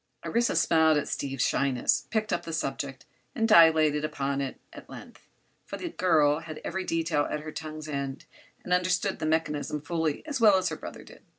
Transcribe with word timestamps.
Orissa, 0.25 0.55
smiling 0.55 0.97
at 0.97 1.07
Steve's 1.07 1.45
shyness, 1.45 2.07
picked 2.09 2.33
up 2.33 2.41
the 2.43 2.53
subject 2.53 3.05
and 3.35 3.47
dilated 3.47 4.03
upon 4.03 4.41
it 4.41 4.59
at 4.73 4.89
length, 4.89 5.29
for 5.63 5.77
the 5.77 5.89
girl 5.89 6.39
had 6.39 6.59
every 6.65 6.83
detail 6.83 7.27
at 7.29 7.41
her 7.41 7.51
tongue's 7.51 7.87
end 7.87 8.25
and 8.63 8.73
understood 8.73 9.19
the 9.19 9.27
mechanism 9.27 9.79
fully 9.79 10.25
as 10.25 10.41
well 10.41 10.57
as 10.57 10.69
her 10.69 10.75
brother 10.75 11.03
did. 11.03 11.21